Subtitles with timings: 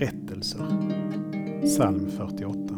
[0.00, 0.58] Berättelser.
[1.64, 2.74] Psalm 48.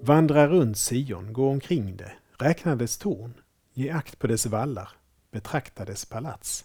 [0.00, 3.34] Vandra runt Sion, gå omkring det, räkna dess torn,
[3.72, 4.88] ge akt på dess vallar,
[5.30, 6.64] betrakta dess palats,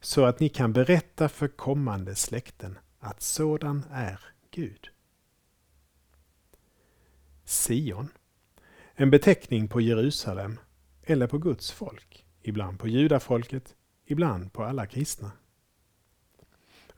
[0.00, 4.88] så att ni kan berätta för kommande släkten att sådan är Gud.
[7.44, 8.08] Sion,
[8.94, 10.58] en beteckning på Jerusalem
[11.02, 13.74] eller på Guds folk, ibland på judafolket,
[14.10, 15.30] ibland på alla kristna.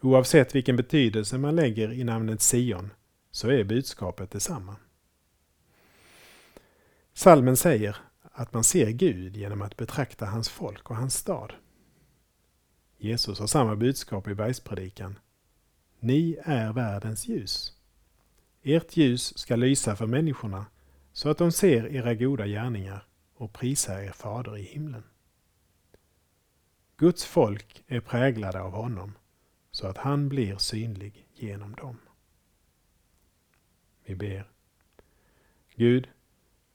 [0.01, 2.91] Oavsett vilken betydelse man lägger i namnet Sion
[3.30, 4.77] så är budskapet detsamma.
[7.12, 11.52] Salmen säger att man ser Gud genom att betrakta hans folk och hans stad.
[12.98, 15.18] Jesus har samma budskap i bergspredikan.
[16.01, 17.73] Ni är världens ljus.
[18.62, 20.66] Ert ljus ska lysa för människorna
[21.12, 25.02] så att de ser era goda gärningar och prisar er fader i himlen.
[27.01, 29.12] Guds folk är präglade av honom
[29.70, 31.96] så att han blir synlig genom dem.
[34.04, 34.51] Vi ber.
[35.74, 36.09] Gud,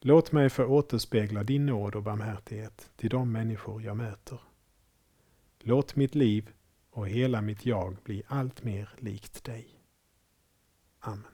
[0.02, 4.40] låt mig få återspegla din nåd och barmhärtighet till de människor jag möter.
[5.60, 6.50] Låt mitt liv
[6.90, 9.82] och hela mitt jag bli allt mer likt dig.
[11.00, 11.26] Amen.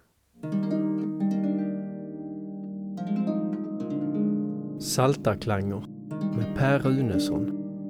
[4.82, 5.88] Saltarklanger
[6.36, 7.61] med Per Runesson